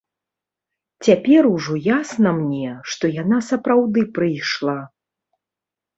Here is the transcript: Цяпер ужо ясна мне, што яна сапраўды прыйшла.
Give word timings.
Цяпер 1.07 1.49
ужо 1.55 1.73
ясна 2.01 2.33
мне, 2.39 2.71
што 2.95 3.13
яна 3.21 3.37
сапраўды 3.51 4.01
прыйшла. 4.19 4.79